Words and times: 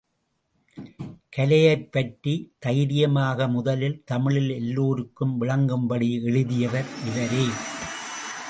கலையைப் 1.29 1.91
பற்றி 1.91 2.53
தைரியமாக 2.59 3.47
முதலில் 3.47 4.01
தமிழில் 4.05 4.49
எல்லோருக்கும் 4.49 5.41
விளங்கும்படி 5.41 6.23
எழுதியவர் 6.23 6.85
இவரே. 7.05 7.45